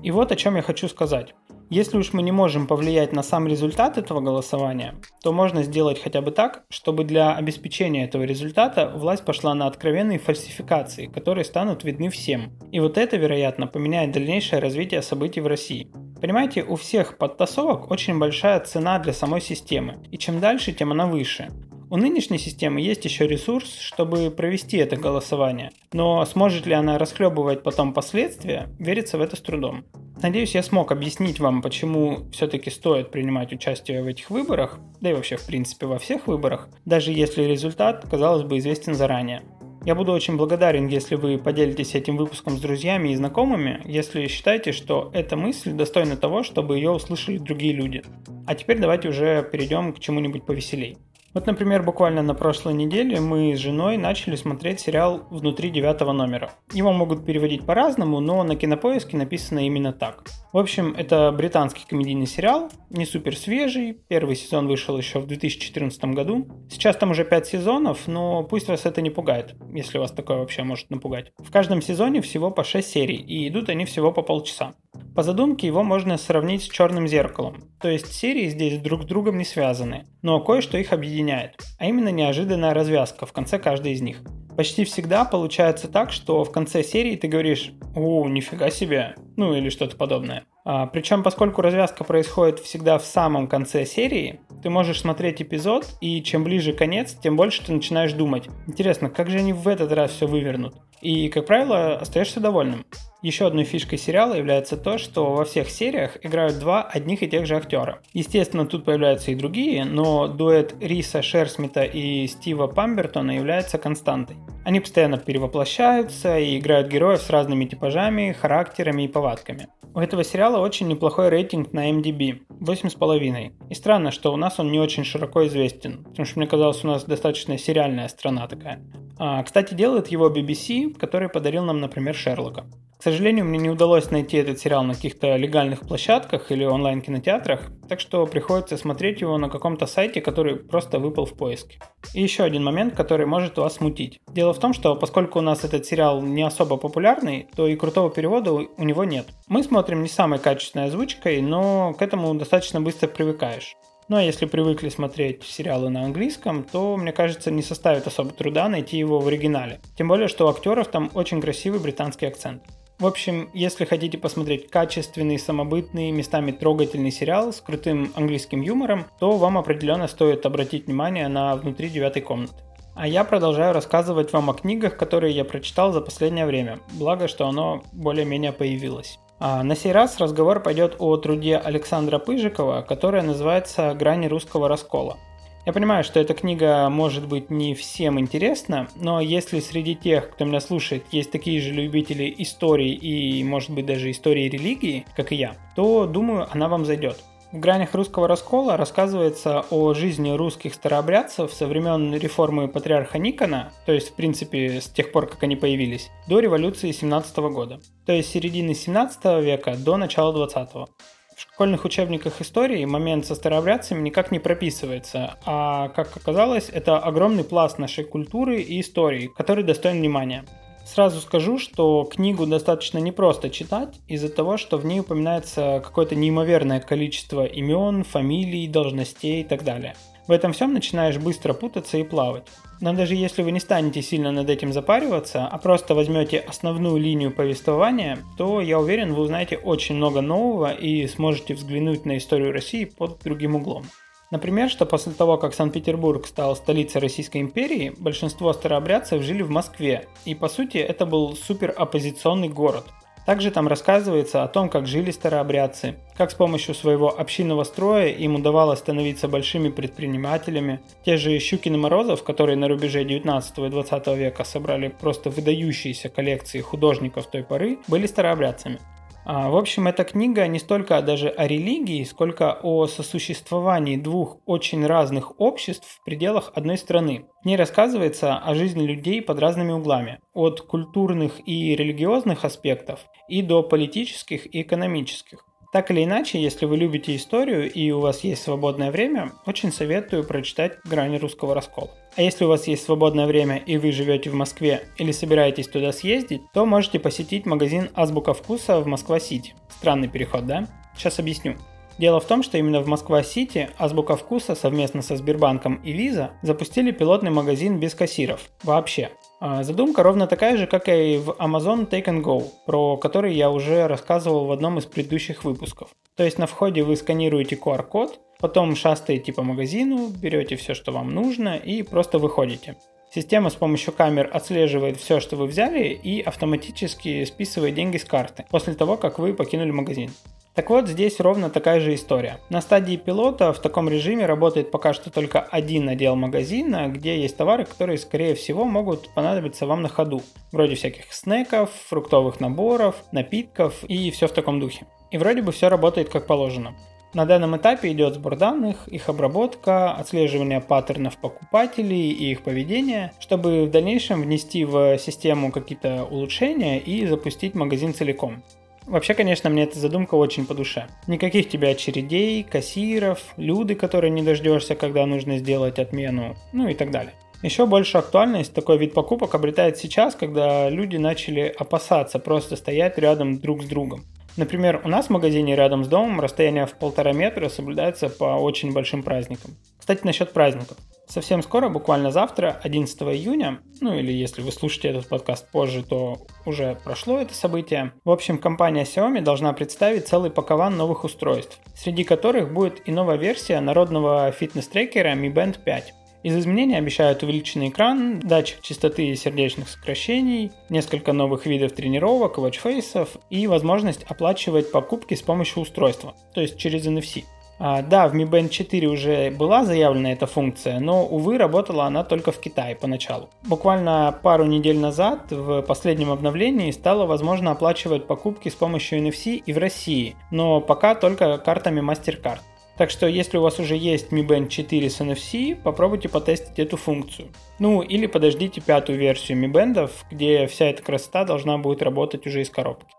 И 0.03 0.11
вот 0.11 0.31
о 0.31 0.35
чем 0.35 0.55
я 0.55 0.61
хочу 0.61 0.87
сказать. 0.87 1.33
Если 1.75 1.97
уж 1.97 2.13
мы 2.13 2.21
не 2.21 2.31
можем 2.31 2.67
повлиять 2.67 3.11
на 3.11 3.21
сам 3.21 3.47
результат 3.47 3.97
этого 3.97 4.21
голосования, 4.21 4.95
то 5.21 5.33
можно 5.33 5.61
сделать 5.61 6.01
хотя 6.01 6.21
бы 6.21 6.31
так, 6.31 6.63
чтобы 6.69 7.03
для 7.03 7.35
обеспечения 7.35 8.05
этого 8.05 8.23
результата 8.23 8.93
власть 8.95 9.25
пошла 9.25 9.53
на 9.53 9.67
откровенные 9.67 10.17
фальсификации, 10.17 11.07
которые 11.07 11.43
станут 11.43 11.83
видны 11.83 12.09
всем. 12.09 12.53
И 12.71 12.79
вот 12.79 12.97
это, 12.97 13.17
вероятно, 13.17 13.67
поменяет 13.67 14.13
дальнейшее 14.13 14.61
развитие 14.61 15.01
событий 15.01 15.41
в 15.41 15.47
России. 15.47 15.91
Понимаете, 16.21 16.63
у 16.63 16.77
всех 16.77 17.17
подтасовок 17.17 17.91
очень 17.91 18.19
большая 18.19 18.61
цена 18.61 18.97
для 18.99 19.11
самой 19.11 19.41
системы, 19.41 19.97
и 20.11 20.17
чем 20.17 20.39
дальше, 20.39 20.71
тем 20.71 20.93
она 20.93 21.07
выше. 21.07 21.49
У 21.89 21.97
нынешней 21.97 22.37
системы 22.37 22.79
есть 22.79 23.03
еще 23.03 23.27
ресурс, 23.27 23.79
чтобы 23.79 24.31
провести 24.31 24.77
это 24.77 24.95
голосование, 24.95 25.71
но 25.91 26.23
сможет 26.23 26.67
ли 26.67 26.73
она 26.73 26.97
расхлебывать 26.97 27.63
потом 27.63 27.93
последствия, 27.93 28.69
верится 28.79 29.17
в 29.17 29.21
это 29.21 29.35
с 29.35 29.41
трудом. 29.41 29.83
Надеюсь, 30.25 30.55
я 30.55 30.63
смог 30.63 30.91
объяснить 30.91 31.39
вам, 31.39 31.61
почему 31.61 32.21
все-таки 32.31 32.71
стоит 32.71 33.11
принимать 33.11 33.53
участие 33.53 34.01
в 34.01 34.07
этих 34.07 34.31
выборах, 34.31 34.79
да 34.99 35.11
и 35.11 35.13
вообще 35.13 35.37
в 35.37 35.45
принципе 35.45 35.85
во 35.85 35.99
всех 35.99 36.25
выборах, 36.25 36.67
даже 36.83 37.11
если 37.11 37.43
результат, 37.43 38.07
казалось 38.09 38.41
бы, 38.41 38.57
известен 38.57 38.95
заранее. 38.95 39.43
Я 39.85 39.93
буду 39.93 40.13
очень 40.13 40.35
благодарен, 40.35 40.87
если 40.87 41.13
вы 41.13 41.37
поделитесь 41.37 41.93
этим 41.93 42.17
выпуском 42.17 42.57
с 42.57 42.59
друзьями 42.59 43.09
и 43.09 43.15
знакомыми, 43.15 43.81
если 43.85 44.25
считаете, 44.25 44.71
что 44.71 45.11
эта 45.13 45.37
мысль 45.37 45.73
достойна 45.73 46.17
того, 46.17 46.41
чтобы 46.41 46.77
ее 46.77 46.89
услышали 46.89 47.37
другие 47.37 47.73
люди. 47.73 48.01
А 48.47 48.55
теперь 48.55 48.79
давайте 48.79 49.09
уже 49.09 49.47
перейдем 49.51 49.93
к 49.93 49.99
чему-нибудь 49.99 50.43
повеселей. 50.43 50.97
Вот, 51.35 51.47
например, 51.47 51.83
буквально 51.83 52.21
на 52.21 52.33
прошлой 52.33 52.73
неделе 52.73 53.19
мы 53.19 53.53
с 53.57 53.59
женой 53.59 53.97
начали 53.97 54.37
смотреть 54.37 54.79
сериал 54.79 55.27
«Внутри 55.29 55.69
девятого 55.69 56.13
номера». 56.13 56.53
Его 56.71 56.93
могут 56.93 57.25
переводить 57.25 57.65
по-разному, 57.65 58.21
но 58.21 58.41
на 58.43 58.55
кинопоиске 58.55 59.17
написано 59.17 59.65
именно 59.65 59.91
так. 59.91 60.23
В 60.53 60.57
общем, 60.57 60.95
это 60.97 61.33
британский 61.33 61.85
комедийный 61.85 62.25
сериал, 62.25 62.71
не 62.89 63.05
супер 63.05 63.35
свежий, 63.35 63.97
первый 64.07 64.37
сезон 64.37 64.69
вышел 64.69 64.97
еще 64.97 65.19
в 65.19 65.27
2014 65.27 66.05
году. 66.05 66.47
Сейчас 66.71 66.95
там 66.95 67.11
уже 67.11 67.25
5 67.25 67.45
сезонов, 67.45 68.07
но 68.07 68.43
пусть 68.43 68.69
вас 68.69 68.85
это 68.85 69.01
не 69.01 69.09
пугает, 69.09 69.55
если 69.73 69.97
вас 69.97 70.11
такое 70.11 70.37
вообще 70.37 70.63
может 70.63 70.89
напугать. 70.89 71.33
В 71.39 71.51
каждом 71.51 71.81
сезоне 71.81 72.21
всего 72.21 72.49
по 72.49 72.63
6 72.63 72.87
серий, 72.87 73.17
и 73.17 73.49
идут 73.49 73.67
они 73.67 73.83
всего 73.83 74.13
по 74.13 74.21
полчаса. 74.21 74.75
По 75.13 75.23
задумке 75.23 75.67
его 75.67 75.83
можно 75.83 76.17
сравнить 76.17 76.63
с 76.63 76.69
черным 76.69 77.09
зеркалом, 77.09 77.65
то 77.81 77.89
есть 77.89 78.13
серии 78.13 78.47
здесь 78.47 78.79
друг 78.79 79.03
с 79.03 79.05
другом 79.05 79.37
не 79.37 79.43
связаны, 79.45 80.05
но 80.25 80.39
кое-что 80.39 80.79
их 80.79 80.91
объединяет, 80.91 81.61
а 81.77 81.85
именно 81.85 82.09
неожиданная 82.09 82.73
развязка 82.73 83.27
в 83.27 83.31
конце 83.31 83.59
каждой 83.59 83.91
из 83.91 84.01
них. 84.01 84.23
Почти 84.57 84.83
всегда 84.83 85.23
получается 85.23 85.87
так, 85.87 86.11
что 86.11 86.43
в 86.43 86.51
конце 86.51 86.81
серии 86.81 87.15
ты 87.15 87.27
говоришь 87.27 87.73
«О, 87.95 88.27
нифига 88.27 88.71
себе», 88.71 89.13
ну 89.37 89.53
или 89.53 89.69
что-то 89.69 89.95
подобное. 89.95 90.45
А, 90.65 90.87
причем, 90.87 91.21
поскольку 91.21 91.61
развязка 91.61 92.03
происходит 92.03 92.57
всегда 92.57 92.97
в 92.97 93.05
самом 93.05 93.47
конце 93.47 93.85
серии, 93.85 94.39
ты 94.65 94.71
можешь 94.71 95.01
смотреть 95.01 95.43
эпизод, 95.43 95.85
и 96.01 96.23
чем 96.23 96.43
ближе 96.43 96.73
конец, 96.73 97.13
тем 97.13 97.35
больше 97.35 97.63
ты 97.63 97.71
начинаешь 97.71 98.13
думать. 98.13 98.49
Интересно, 98.65 99.11
как 99.11 99.29
же 99.29 99.37
они 99.37 99.53
в 99.53 99.67
этот 99.67 99.91
раз 99.91 100.09
все 100.09 100.25
вывернут? 100.25 100.73
И, 101.01 101.29
как 101.29 101.45
правило, 101.45 101.97
остаешься 101.97 102.39
довольным. 102.39 102.83
Еще 103.21 103.45
одной 103.45 103.63
фишкой 103.63 103.99
сериала 103.99 104.33
является 104.33 104.75
то, 104.75 104.97
что 104.97 105.33
во 105.33 105.45
всех 105.45 105.69
сериях 105.69 106.17
играют 106.23 106.57
два 106.57 106.81
одних 106.81 107.21
и 107.21 107.27
тех 107.27 107.45
же 107.45 107.55
актера. 107.55 107.99
Естественно, 108.13 108.65
тут 108.65 108.85
появляются 108.85 109.29
и 109.29 109.35
другие, 109.35 109.85
но 109.85 110.27
дуэт 110.27 110.73
Риса 110.81 111.21
Шерсмита 111.21 111.83
и 111.83 112.25
Стива 112.25 112.65
Памбертона 112.65 113.35
является 113.35 113.77
константой. 113.77 114.37
Они 114.63 114.79
постоянно 114.79 115.19
перевоплощаются 115.19 116.39
и 116.39 116.57
играют 116.57 116.87
героев 116.87 117.21
с 117.21 117.29
разными 117.29 117.65
типажами, 117.65 118.31
характерами 118.31 119.03
и 119.03 119.07
повадками. 119.07 119.67
У 119.93 119.99
этого 119.99 120.23
сериала 120.23 120.57
очень 120.57 120.87
неплохой 120.87 121.29
рейтинг 121.29 121.71
на 121.71 121.91
MDB– 121.91 122.39
8,5. 122.59 123.53
И 123.69 123.73
странно, 123.73 124.11
что 124.11 124.33
у 124.33 124.37
нас 124.37 124.59
он 124.59 124.71
не 124.71 124.79
очень 124.79 125.03
широко 125.03 125.45
известен, 125.47 126.03
потому 126.03 126.25
что 126.25 126.39
мне 126.39 126.47
казалось, 126.47 126.83
у 126.83 126.87
нас 126.87 127.03
достаточно 127.03 127.57
сериальная 127.57 128.07
страна 128.07 128.47
такая. 128.47 128.83
А, 129.17 129.43
кстати, 129.43 129.73
делает 129.73 130.07
его 130.07 130.29
BBC, 130.29 130.93
который 130.97 131.29
подарил 131.29 131.63
нам, 131.63 131.79
например, 131.79 132.15
Шерлока. 132.15 132.65
К 132.97 133.03
сожалению, 133.03 133.45
мне 133.45 133.59
не 133.59 133.69
удалось 133.69 134.09
найти 134.09 134.37
этот 134.37 134.57
сериал 134.59 134.83
на 134.83 134.95
каких-то 134.95 135.35
легальных 135.35 135.81
площадках 135.81 136.51
или 136.51 136.63
онлайн-кинотеатрах, 136.65 137.71
так 137.87 137.99
что 137.99 138.25
приходится 138.25 138.77
смотреть 138.77 139.21
его 139.21 139.37
на 139.37 139.49
каком-то 139.49 139.85
сайте, 139.85 140.21
который 140.21 140.55
просто 140.55 140.97
выпал 140.97 141.25
в 141.25 141.33
поиске. 141.33 141.79
И 142.13 142.23
еще 142.23 142.43
один 142.43 142.63
момент, 142.63 142.95
который 142.95 143.25
может 143.25 143.57
вас 143.57 143.75
смутить. 143.75 144.19
Дело 144.31 144.53
в 144.53 144.59
том, 144.59 144.73
что 144.73 144.95
поскольку 144.95 145.39
у 145.39 145.41
нас 145.41 145.63
этот 145.63 145.85
сериал 145.85 146.21
не 146.21 146.41
особо 146.41 146.77
популярный, 146.77 147.47
то 147.55 147.67
и 147.67 147.75
крутого 147.75 148.09
перевода 148.09 148.53
у 148.53 148.83
него 148.83 149.03
нет. 149.03 149.27
Мы 149.47 149.61
смотрим 149.61 150.01
не 150.01 150.09
самой 150.09 150.39
качественной 150.39 150.87
озвучкой, 150.87 151.41
но 151.41 151.93
к 151.93 152.01
этому 152.01 152.33
достаточно 152.33 152.81
быстро 152.81 153.07
привыкаешь. 153.07 153.75
Ну 154.07 154.17
а 154.17 154.23
если 154.23 154.45
привыкли 154.45 154.89
смотреть 154.89 155.43
сериалы 155.43 155.89
на 155.89 156.03
английском, 156.03 156.63
то, 156.63 156.95
мне 156.95 157.11
кажется, 157.11 157.49
не 157.49 157.63
составит 157.63 158.05
особо 158.05 158.31
труда 158.31 158.69
найти 158.69 158.97
его 158.97 159.19
в 159.19 159.27
оригинале. 159.27 159.79
Тем 159.97 160.07
более, 160.07 160.27
что 160.27 160.45
у 160.45 160.49
актеров 160.49 160.87
там 160.87 161.09
очень 161.15 161.41
красивый 161.41 161.79
британский 161.79 162.27
акцент. 162.27 162.61
В 162.97 163.05
общем, 163.05 163.49
если 163.53 163.83
хотите 163.83 164.17
посмотреть 164.17 164.69
качественный, 164.69 165.37
самобытный, 165.37 166.11
местами 166.11 166.51
трогательный 166.51 167.11
сериал 167.11 167.51
с 167.51 167.59
крутым 167.59 168.13
английским 168.15 168.61
юмором, 168.61 169.05
то 169.19 169.37
вам 169.37 169.57
определенно 169.57 170.07
стоит 170.07 170.45
обратить 170.45 170.85
внимание 170.87 171.27
на 171.27 171.57
«Внутри 171.57 171.89
девятой 171.89 172.21
комнаты». 172.21 172.55
А 172.95 173.05
я 173.05 173.25
продолжаю 173.25 173.73
рассказывать 173.73 174.31
вам 174.31 174.49
о 174.49 174.53
книгах, 174.53 174.95
которые 174.95 175.35
я 175.35 175.43
прочитал 175.43 175.91
за 175.91 175.99
последнее 175.99 176.45
время, 176.45 176.79
благо, 176.93 177.27
что 177.27 177.45
оно 177.45 177.83
более-менее 177.91 178.53
появилось. 178.53 179.19
А 179.39 179.61
на 179.63 179.75
сей 179.75 179.91
раз 179.91 180.17
разговор 180.17 180.61
пойдет 180.63 180.95
о 180.99 181.17
труде 181.17 181.57
Александра 181.57 182.19
Пыжикова, 182.19 182.81
которая 182.87 183.21
называется 183.21 183.93
«Грани 183.93 184.27
русского 184.27 184.69
раскола». 184.69 185.17
Я 185.65 185.73
понимаю, 185.73 186.03
что 186.03 186.19
эта 186.19 186.35
книга 186.35 186.87
может 186.89 187.27
быть 187.27 187.49
не 187.49 187.73
всем 187.73 188.19
интересна, 188.19 188.87
но 188.95 189.19
если 189.19 189.59
среди 189.59 189.95
тех, 189.95 190.29
кто 190.29 190.45
меня 190.45 190.59
слушает, 190.59 191.05
есть 191.11 191.31
такие 191.31 191.59
же 191.59 191.71
любители 191.71 192.31
истории 192.37 192.91
и, 192.91 193.43
может 193.43 193.71
быть, 193.71 193.87
даже 193.87 194.11
истории 194.11 194.47
религии, 194.47 195.07
как 195.15 195.31
и 195.31 195.35
я, 195.35 195.55
то, 195.75 196.05
думаю, 196.05 196.47
она 196.51 196.67
вам 196.67 196.85
зайдет. 196.85 197.17
В 197.51 197.59
гранях 197.59 197.95
русского 197.95 198.27
раскола 198.27 198.77
рассказывается 198.77 199.65
о 199.71 199.95
жизни 199.95 200.29
русских 200.29 200.75
старообрядцев 200.75 201.51
со 201.51 201.65
времен 201.65 202.13
реформы 202.13 202.67
патриарха 202.67 203.17
Никона, 203.17 203.71
то 203.87 203.91
есть, 203.91 204.09
в 204.09 204.13
принципе, 204.13 204.79
с 204.79 204.89
тех 204.89 205.11
пор, 205.11 205.25
как 205.25 205.41
они 205.41 205.55
появились, 205.55 206.11
до 206.27 206.41
революции 206.41 206.91
17 206.91 207.37
года, 207.37 207.79
то 208.05 208.11
есть 208.11 208.29
середины 208.29 208.75
17 208.75 209.41
века 209.41 209.75
до 209.77 209.97
начала 209.97 210.31
20 210.31 210.75
-го. 210.75 210.87
В 211.35 211.41
школьных 211.41 211.83
учебниках 211.83 212.39
истории 212.39 212.85
момент 212.85 213.25
со 213.25 213.35
старообрядцами 213.35 214.01
никак 214.01 214.31
не 214.31 214.39
прописывается, 214.39 215.37
а, 215.45 215.89
как 215.89 216.15
оказалось, 216.15 216.69
это 216.69 216.97
огромный 216.97 217.43
пласт 217.43 217.77
нашей 217.77 218.05
культуры 218.05 218.61
и 218.61 218.79
истории, 218.79 219.27
который 219.27 219.65
достоин 219.65 219.97
внимания. 219.97 220.45
Сразу 220.85 221.19
скажу, 221.19 221.57
что 221.57 222.05
книгу 222.05 222.45
достаточно 222.45 222.99
непросто 222.99 223.49
читать 223.49 223.99
из-за 224.07 224.29
того, 224.29 224.55
что 224.55 224.77
в 224.77 224.85
ней 224.85 225.01
упоминается 225.01 225.81
какое-то 225.83 226.15
неимоверное 226.15 226.79
количество 226.79 227.45
имен, 227.45 228.05
фамилий, 228.05 228.67
должностей 228.67 229.41
и 229.41 229.43
так 229.43 229.65
далее. 229.65 229.95
В 230.27 230.31
этом 230.31 230.53
всем 230.53 230.73
начинаешь 230.73 231.17
быстро 231.17 231.53
путаться 231.53 231.97
и 231.97 232.03
плавать. 232.03 232.47
Но 232.81 232.93
даже 232.93 233.13
если 233.13 233.43
вы 233.43 233.51
не 233.51 233.59
станете 233.59 234.01
сильно 234.01 234.31
над 234.31 234.49
этим 234.49 234.73
запариваться, 234.73 235.45
а 235.45 235.57
просто 235.59 235.93
возьмете 235.93 236.39
основную 236.39 236.97
линию 236.97 237.31
повествования, 237.31 238.17
то 238.37 238.59
я 238.59 238.79
уверен, 238.79 239.13
вы 239.13 239.21
узнаете 239.21 239.57
очень 239.57 239.95
много 239.95 240.21
нового 240.21 240.73
и 240.73 241.07
сможете 241.07 241.53
взглянуть 241.53 242.05
на 242.05 242.17
историю 242.17 242.51
России 242.51 242.85
под 242.85 243.21
другим 243.23 243.55
углом. 243.55 243.85
Например, 244.31 244.67
что 244.67 244.87
после 244.87 245.11
того, 245.11 245.37
как 245.37 245.53
Санкт-Петербург 245.53 246.25
стал 246.25 246.55
столицей 246.55 246.99
Российской 246.99 247.41
империи, 247.41 247.93
большинство 247.95 248.51
старообрядцев 248.51 249.21
жили 249.21 249.43
в 249.43 249.51
Москве, 249.51 250.07
и 250.25 250.33
по 250.33 250.49
сути 250.49 250.77
это 250.77 251.05
был 251.05 251.35
супер 251.35 251.71
оппозиционный 251.77 252.49
город– 252.49 252.85
также 253.25 253.51
там 253.51 253.67
рассказывается 253.67 254.43
о 254.43 254.47
том, 254.47 254.69
как 254.69 254.87
жили 254.87 255.11
старообрядцы, 255.11 255.95
как 256.15 256.31
с 256.31 256.35
помощью 256.35 256.75
своего 256.75 257.19
общинного 257.19 257.63
строя 257.63 258.07
им 258.07 258.35
удавалось 258.35 258.79
становиться 258.79 259.27
большими 259.27 259.69
предпринимателями. 259.69 260.79
Те 261.03 261.17
же 261.17 261.37
Щукин 261.39 261.75
и 261.75 261.77
Морозов, 261.77 262.23
которые 262.23 262.55
на 262.55 262.67
рубеже 262.67 263.03
19 263.03 263.57
и 263.57 263.69
20 263.69 264.07
века 264.17 264.43
собрали 264.43 264.89
просто 264.89 265.29
выдающиеся 265.29 266.09
коллекции 266.09 266.61
художников 266.61 267.27
той 267.27 267.43
поры, 267.43 267.79
были 267.87 268.07
старообрядцами. 268.07 268.79
А, 269.27 269.49
в 269.49 269.57
общем, 269.57 269.87
эта 269.87 270.03
книга 270.03 270.45
не 270.45 270.59
столько 270.59 271.01
даже 271.01 271.29
о 271.29 271.47
религии, 271.47 272.03
сколько 272.03 272.59
о 272.61 272.85
сосуществовании 272.85 273.97
двух 273.97 274.37
очень 274.45 274.85
разных 274.85 275.39
обществ 275.39 275.87
в 275.87 276.03
пределах 276.03 276.51
одной 276.53 276.77
страны. 276.77 277.25
В 277.41 277.45
ней 277.47 277.57
рассказывается 277.57 278.37
о 278.37 278.53
жизни 278.53 278.85
людей 278.85 279.23
под 279.23 279.39
разными 279.39 279.71
углами, 279.71 280.19
от 280.35 280.61
культурных 280.61 281.41
и 281.47 281.75
религиозных 281.75 282.45
аспектов 282.45 282.99
и 283.27 283.41
до 283.41 283.63
политических 283.63 284.45
и 284.53 284.61
экономических. 284.61 285.43
Так 285.75 285.91
или 285.91 286.05
иначе, 286.05 286.41
если 286.41 286.65
вы 286.65 286.77
любите 286.77 287.13
историю 287.17 287.69
и 287.69 287.91
у 287.91 287.99
вас 287.99 288.23
есть 288.23 288.43
свободное 288.43 288.91
время, 288.91 289.33
очень 289.45 289.73
советую 289.73 290.23
прочитать 290.23 290.77
«Грани 290.85 291.17
русского 291.17 291.53
раскола». 291.53 291.89
А 292.15 292.21
если 292.21 292.45
у 292.45 292.47
вас 292.47 292.65
есть 292.67 292.85
свободное 292.85 293.27
время 293.27 293.57
и 293.57 293.75
вы 293.75 293.91
живете 293.91 294.29
в 294.29 294.35
Москве 294.35 294.87
или 294.97 295.11
собираетесь 295.11 295.67
туда 295.67 295.91
съездить, 295.91 296.43
то 296.53 296.65
можете 296.65 296.97
посетить 296.97 297.45
магазин 297.45 297.89
Азбука 297.93 298.33
Вкуса 298.33 298.79
в 298.79 298.87
Москва-Сити. 298.87 299.53
Странный 299.67 300.07
переход, 300.07 300.47
да? 300.47 300.65
Сейчас 300.95 301.19
объясню. 301.19 301.57
Дело 301.97 302.21
в 302.21 302.25
том, 302.25 302.41
что 302.41 302.57
именно 302.57 302.79
в 302.79 302.87
Москва-Сити 302.87 303.69
Азбука 303.77 304.15
Вкуса 304.15 304.55
совместно 304.55 305.01
со 305.01 305.17
Сбербанком 305.17 305.81
и 305.83 305.91
Виза 305.91 306.31
запустили 306.41 306.91
пилотный 306.91 307.31
магазин 307.31 307.81
без 307.81 307.95
кассиров. 307.95 308.49
Вообще. 308.63 309.11
А, 309.39 309.63
задумка 309.63 310.03
ровно 310.03 310.27
такая 310.27 310.57
же, 310.57 310.65
как 310.65 310.87
и 310.87 311.17
в 311.17 311.31
Amazon 311.31 311.89
Take 311.89 312.05
and 312.05 312.21
Go, 312.21 312.45
про 312.65 312.97
который 312.97 313.33
я 313.33 313.49
уже 313.51 313.87
рассказывал 313.87 314.45
в 314.45 314.51
одном 314.51 314.77
из 314.77 314.85
предыдущих 314.85 315.43
выпусков. 315.43 315.89
То 316.15 316.23
есть 316.23 316.37
на 316.37 316.47
входе 316.47 316.83
вы 316.83 316.95
сканируете 316.95 317.55
QR-код, 317.55 318.19
потом 318.39 318.75
шастаете 318.75 319.33
по 319.33 319.43
магазину, 319.43 320.07
берете 320.07 320.55
все, 320.55 320.73
что 320.73 320.91
вам 320.91 321.13
нужно 321.13 321.57
и 321.57 321.83
просто 321.83 322.17
выходите. 322.17 322.77
Система 323.13 323.49
с 323.49 323.55
помощью 323.55 323.93
камер 323.93 324.29
отслеживает 324.33 324.97
все, 324.97 325.19
что 325.19 325.35
вы 325.35 325.47
взяли 325.47 325.87
и 325.87 326.21
автоматически 326.21 327.23
списывает 327.25 327.75
деньги 327.75 327.97
с 327.97 328.05
карты 328.05 328.45
после 328.49 328.73
того, 328.73 328.97
как 328.97 329.19
вы 329.19 329.33
покинули 329.33 329.71
магазин. 329.71 330.11
Так 330.55 330.69
вот, 330.69 330.87
здесь 330.87 331.19
ровно 331.19 331.49
такая 331.49 331.81
же 331.81 331.93
история. 331.93 332.39
На 332.49 332.61
стадии 332.61 332.95
пилота 332.95 333.51
в 333.51 333.59
таком 333.59 333.89
режиме 333.89 334.25
работает 334.25 334.71
пока 334.71 334.93
что 334.93 335.11
только 335.11 335.41
один 335.41 335.89
отдел 335.89 336.15
магазина, 336.15 336.87
где 336.87 337.19
есть 337.19 337.35
товары, 337.35 337.65
которые, 337.65 337.97
скорее 337.97 338.35
всего, 338.35 338.63
могут 338.63 339.13
понадобиться 339.13 339.65
вам 339.65 339.81
на 339.81 339.89
ходу. 339.89 340.21
Вроде 340.53 340.75
всяких 340.75 341.11
снеков, 341.11 341.71
фруктовых 341.89 342.39
наборов, 342.39 343.03
напитков 343.11 343.83
и 343.83 344.09
все 344.11 344.27
в 344.27 344.31
таком 344.31 344.61
духе. 344.61 344.85
И 345.11 345.17
вроде 345.17 345.41
бы 345.41 345.51
все 345.51 345.67
работает 345.67 346.07
как 346.07 346.25
положено. 346.25 346.73
На 347.13 347.25
данном 347.25 347.57
этапе 347.57 347.91
идет 347.91 348.15
сбор 348.15 348.37
данных, 348.37 348.87
их 348.87 349.09
обработка, 349.09 349.91
отслеживание 349.91 350.61
паттернов 350.61 351.17
покупателей 351.17 352.11
и 352.11 352.31
их 352.31 352.43
поведения, 352.43 353.11
чтобы 353.19 353.65
в 353.65 353.71
дальнейшем 353.71 354.21
внести 354.21 354.63
в 354.63 354.97
систему 354.99 355.51
какие-то 355.51 356.05
улучшения 356.05 356.79
и 356.79 357.05
запустить 357.05 357.55
магазин 357.55 357.93
целиком. 357.93 358.41
Вообще, 358.87 359.13
конечно, 359.15 359.49
мне 359.49 359.63
эта 359.63 359.79
задумка 359.79 360.15
очень 360.15 360.45
по 360.45 360.53
душе. 360.53 360.87
Никаких 361.07 361.49
тебе 361.49 361.69
очередей, 361.69 362.43
кассиров, 362.43 363.19
люди, 363.37 363.73
которые 363.73 364.11
не 364.11 364.21
дождешься, 364.21 364.75
когда 364.75 365.05
нужно 365.05 365.37
сделать 365.39 365.79
отмену, 365.79 366.35
ну 366.53 366.67
и 366.67 366.75
так 366.75 366.91
далее. 366.91 367.13
Еще 367.41 367.65
больше 367.65 367.97
актуальность 367.97 368.53
такой 368.53 368.77
вид 368.77 368.93
покупок 368.93 369.35
обретает 369.35 369.77
сейчас, 369.77 370.15
когда 370.15 370.69
люди 370.69 370.97
начали 370.97 371.53
опасаться 371.57 372.19
просто 372.19 372.55
стоять 372.55 372.97
рядом 372.97 373.39
друг 373.39 373.63
с 373.63 373.65
другом. 373.65 374.05
Например, 374.37 374.81
у 374.83 374.89
нас 374.89 375.07
в 375.07 375.11
магазине 375.11 375.55
рядом 375.55 375.83
с 375.83 375.87
домом 375.87 376.19
расстояние 376.19 376.65
в 376.65 376.73
полтора 376.73 377.13
метра 377.13 377.49
соблюдается 377.49 378.09
по 378.09 378.35
очень 378.35 378.73
большим 378.73 379.01
праздникам. 379.01 379.55
Кстати, 379.79 380.01
насчет 380.03 380.31
праздников. 380.33 380.77
Совсем 381.07 381.43
скоро, 381.43 381.69
буквально 381.69 382.11
завтра, 382.11 382.59
11 382.63 383.01
июня, 383.03 383.59
ну 383.79 383.93
или 383.93 384.11
если 384.11 384.41
вы 384.41 384.51
слушаете 384.51 384.89
этот 384.89 385.07
подкаст 385.07 385.49
позже, 385.51 385.83
то 385.83 386.17
уже 386.45 386.77
прошло 386.83 387.19
это 387.19 387.33
событие. 387.33 387.93
В 388.03 388.11
общем, 388.11 388.37
компания 388.37 388.83
Xiaomi 388.83 389.21
должна 389.21 389.53
представить 389.53 390.07
целый 390.07 390.31
пакован 390.31 390.75
новых 390.75 391.03
устройств, 391.03 391.59
среди 391.75 392.03
которых 392.03 392.51
будет 392.51 392.87
и 392.87 392.91
новая 392.91 393.17
версия 393.17 393.59
народного 393.59 394.31
фитнес-трекера 394.31 395.13
Mi 395.15 395.31
Band 395.31 395.59
5. 395.63 395.93
Из 396.23 396.35
изменений 396.35 396.75
обещают 396.75 397.21
увеличенный 397.21 397.69
экран, 397.69 398.19
датчик 398.19 398.59
частоты 398.61 399.15
сердечных 399.15 399.69
сокращений, 399.69 400.51
несколько 400.69 401.13
новых 401.13 401.45
видов 401.45 401.73
тренировок, 401.73 402.39
watchface'ов 402.39 403.09
и 403.29 403.45
возможность 403.45 404.01
оплачивать 404.05 404.71
покупки 404.71 405.13
с 405.13 405.21
помощью 405.21 405.61
устройства, 405.61 406.15
то 406.33 406.41
есть 406.41 406.57
через 406.57 406.87
NFC. 406.87 407.25
А, 407.57 407.81
да, 407.81 408.07
в 408.07 408.15
Mi 408.15 408.29
Band 408.29 408.49
4 408.49 408.87
уже 408.87 409.31
была 409.31 409.63
заявлена 409.63 410.11
эта 410.11 410.27
функция, 410.27 410.79
но, 410.79 411.05
увы, 411.05 411.37
работала 411.37 411.85
она 411.85 412.03
только 412.03 412.31
в 412.31 412.39
Китае 412.39 412.75
поначалу. 412.75 413.29
Буквально 413.43 414.17
пару 414.21 414.45
недель 414.45 414.77
назад 414.77 415.31
в 415.31 415.61
последнем 415.61 416.11
обновлении 416.11 416.71
стало 416.71 417.05
возможно 417.05 417.51
оплачивать 417.51 418.07
покупки 418.07 418.49
с 418.49 418.55
помощью 418.55 418.99
NFC 418.99 419.37
и 419.37 419.53
в 419.53 419.57
России, 419.57 420.15
но 420.31 420.59
пока 420.59 420.95
только 420.95 421.37
картами 421.37 421.81
MasterCard. 421.81 422.39
Так 422.77 422.89
что, 422.89 423.07
если 423.07 423.37
у 423.37 423.41
вас 423.41 423.57
уже 423.59 423.77
есть 423.77 424.11
Mi 424.11 424.25
Band 424.25 424.49
4 424.49 424.89
с 424.89 424.99
NFC, 424.99 425.55
попробуйте 425.55 426.09
потестить 426.09 426.59
эту 426.59 426.75
функцию. 426.75 427.29
Ну, 427.57 427.81
или 427.81 428.05
подождите 428.05 428.59
пятую 428.59 428.99
версию 428.99 429.37
Mi 429.41 429.49
Band, 429.49 429.89
где 430.11 430.45
вся 430.47 430.65
эта 430.65 430.83
красота 430.83 431.23
должна 431.23 431.57
будет 431.57 431.81
работать 431.81 432.27
уже 432.27 432.41
из 432.41 432.49
коробки. 432.49 432.94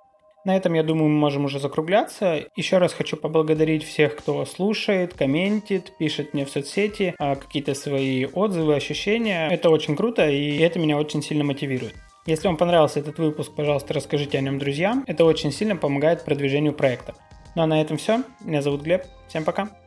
На 0.47 0.57
этом, 0.57 0.75
я 0.75 0.85
думаю, 0.85 1.09
мы 1.09 1.19
можем 1.19 1.47
уже 1.47 1.59
закругляться. 1.59 2.45
Еще 2.55 2.79
раз 2.79 2.93
хочу 2.93 3.17
поблагодарить 3.17 3.83
всех, 3.83 4.15
кто 4.15 4.45
слушает, 4.45 5.13
комментит, 5.13 5.93
пишет 5.99 6.35
мне 6.35 6.47
в 6.47 6.51
соцсети 6.51 7.17
а, 7.19 7.35
какие-то 7.35 7.75
свои 7.75 8.27
отзывы, 8.27 8.77
ощущения. 8.77 9.49
Это 9.51 9.71
очень 9.71 9.97
круто, 9.97 10.29
и 10.29 10.59
это 10.59 10.79
меня 10.79 10.99
очень 10.99 11.21
сильно 11.21 11.43
мотивирует. 11.43 11.97
Если 12.27 12.47
вам 12.47 12.57
понравился 12.57 13.01
этот 13.01 13.19
выпуск, 13.19 13.57
пожалуйста, 13.57 13.93
расскажите 13.93 14.39
о 14.39 14.41
нем 14.41 14.61
друзьям. 14.61 15.03
Это 15.09 15.25
очень 15.25 15.51
сильно 15.51 15.75
помогает 15.75 16.25
продвижению 16.25 16.75
проекта. 16.75 17.17
Ну 17.57 17.63
а 17.63 17.67
на 17.67 17.81
этом 17.81 17.97
все. 17.97 18.23
Меня 18.41 18.63
зовут 18.63 18.83
Глеб. 18.83 19.03
Всем 19.27 19.43
пока. 19.43 19.86